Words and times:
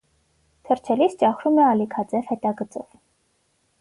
Թռչելիս 0.69 1.17
ճախրում 1.21 1.59
է 1.61 1.65
ալիքաձև 1.73 2.25
հետագծով։ 2.33 2.89